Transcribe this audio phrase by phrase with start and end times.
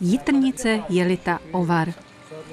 [0.00, 1.92] jitrnice, jelita, ovar.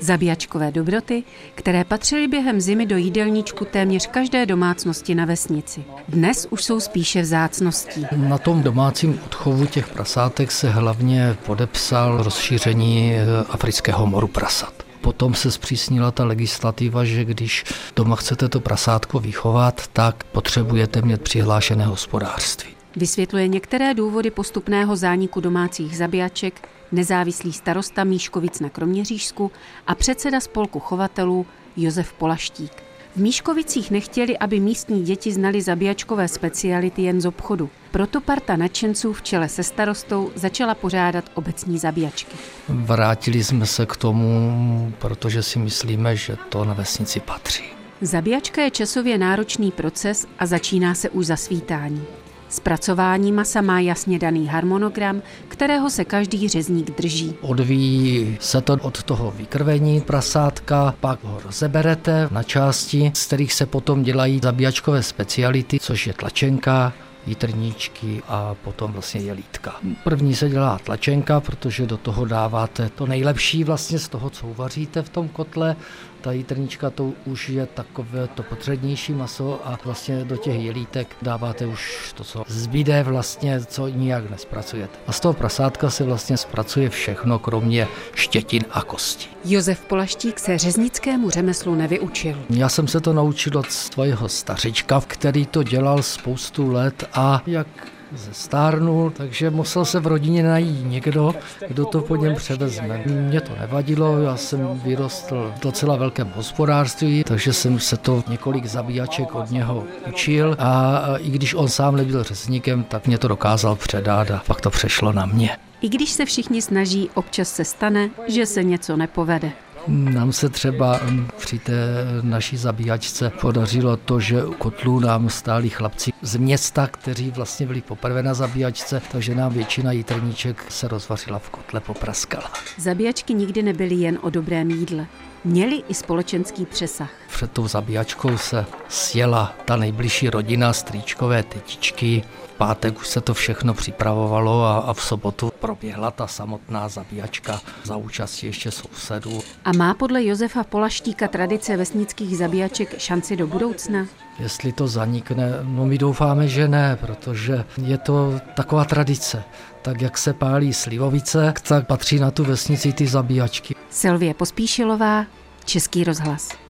[0.00, 1.22] Zabíjačkové dobroty,
[1.54, 5.84] které patřily během zimy do jídelníčku téměř každé domácnosti na vesnici.
[6.08, 8.06] Dnes už jsou spíše vzácností.
[8.16, 14.72] Na tom domácím odchovu těch prasátek se hlavně podepsal rozšíření eh, afrického moru prasat.
[15.00, 17.64] Potom se zpřísnila ta legislativa, že když
[17.96, 22.70] doma chcete to prasátko vychovat, tak potřebujete mít přihlášené hospodářství.
[22.96, 29.50] Vysvětluje některé důvody postupného zániku domácích zabíjaček nezávislý starosta Míškovic na Kroměřížsku
[29.86, 32.72] a předseda spolku chovatelů Josef Polaštík.
[33.16, 37.70] V Míškovicích nechtěli, aby místní děti znali zabíjačkové speciality jen z obchodu.
[37.90, 42.36] Proto parta nadšenců v čele se starostou začala pořádat obecní zabíjačky.
[42.68, 47.64] Vrátili jsme se k tomu, protože si myslíme, že to na vesnici patří.
[48.00, 52.04] Zabíjačka je časově náročný proces a začíná se už za svítání.
[52.50, 57.34] Zpracování masa má jasně daný harmonogram, kterého se každý řezník drží.
[57.40, 63.66] Odvíjí se to od toho vykrvení prasátka, pak ho rozeberete na části, z kterých se
[63.66, 66.92] potom dělají zabíjačkové speciality, což je tlačenka,
[67.26, 69.76] jitrníčky a potom vlastně jelítka.
[70.04, 75.02] První se dělá tlačenka, protože do toho dáváte to nejlepší vlastně z toho, co uvaříte
[75.02, 75.76] v tom kotle.
[76.20, 81.66] Ta jitrnička to už je takové to potřednější maso a vlastně do těch jelítek dáváte
[81.66, 84.98] už to, co zbyde vlastně, co nijak nespracujete.
[85.06, 89.28] A z toho prasátka se vlastně zpracuje všechno, kromě štětin a kostí.
[89.44, 92.38] Josef Polaštík se řeznickému řemeslu nevyučil.
[92.50, 97.66] Já jsem se to naučil od svého stařička, který to dělal spoustu let a jak
[98.12, 101.34] zestárnul, takže musel se v rodině najít někdo,
[101.68, 103.02] kdo to po něm převezme.
[103.06, 108.66] Mně to nevadilo, já jsem vyrostl v docela velkém hospodářství, takže jsem se to několik
[108.66, 113.76] zabíjaček od něho učil a i když on sám nebyl řezníkem, tak mě to dokázal
[113.76, 115.56] předat a pak to přešlo na mě.
[115.80, 119.52] I když se všichni snaží, občas se stane, že se něco nepovede.
[119.88, 121.00] Nám se třeba
[121.38, 121.74] při té
[122.22, 127.80] naší zabíjačce podařilo to, že u kotlů nám stáli chlapci z města, kteří vlastně byli
[127.80, 132.50] poprvé na zabíjačce, takže nám většina jitrníček se rozvařila v kotle popraskala.
[132.78, 135.06] Zabíjačky nikdy nebyly jen o dobrém jídle.
[135.44, 137.10] Měli i společenský přesah.
[137.40, 142.24] Před tou zabíjačkou se sjela ta nejbližší rodina, strýčkové tetičky,
[142.56, 147.96] pátek už se to všechno připravovalo a, a v sobotu proběhla ta samotná zabíjačka za
[147.96, 149.40] účastí ještě sousedů.
[149.64, 154.06] A má podle Josefa Polaštíka tradice vesnických zabíjaček šanci do budoucna?
[154.38, 159.44] Jestli to zanikne, no my doufáme, že ne, protože je to taková tradice.
[159.82, 163.74] Tak jak se pálí slivovice, tak patří na tu vesnici ty zabíjačky.
[163.90, 165.26] Silvie Pospíšilová,
[165.64, 166.69] Český rozhlas.